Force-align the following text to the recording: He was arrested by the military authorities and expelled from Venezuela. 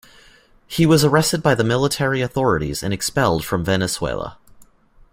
He 0.65 0.87
was 0.87 1.05
arrested 1.05 1.43
by 1.43 1.53
the 1.53 1.63
military 1.63 2.21
authorities 2.21 2.81
and 2.81 2.91
expelled 2.91 3.45
from 3.45 3.63
Venezuela. 3.63 4.39